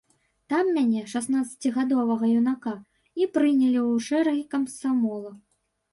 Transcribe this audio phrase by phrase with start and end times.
[0.53, 2.73] Там мяне, шаснаццацігадовага юнака,
[3.23, 5.31] і прынялі ў шэрагі камсамола.